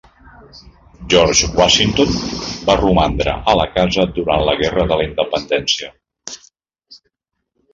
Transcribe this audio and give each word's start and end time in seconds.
George 1.13 1.43
Washington 1.59 2.15
va 2.69 2.77
romandre 2.81 3.35
a 3.53 3.55
la 3.61 3.67
casa 3.75 4.07
durant 4.17 4.43
la 4.49 4.57
Guerra 4.63 4.87
de 4.93 4.99
la 5.03 5.07
Independència. 5.11 5.91